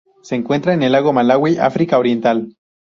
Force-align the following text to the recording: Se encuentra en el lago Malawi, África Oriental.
Se 0.23 0.33
encuentra 0.33 0.73
en 0.73 0.81
el 0.81 0.93
lago 0.93 1.13
Malawi, 1.13 1.57
África 1.59 1.99
Oriental. 1.99 2.57